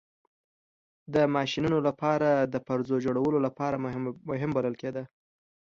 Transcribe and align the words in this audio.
د 1.13 1.15
ماشینونو 1.35 1.77
لپاره 1.87 2.29
د 2.53 2.55
پرزو 2.67 2.95
جوړولو 3.05 3.39
لپاره 3.47 3.75
مهم 4.45 4.49
بلل 4.57 4.75
کېده. 4.81 5.03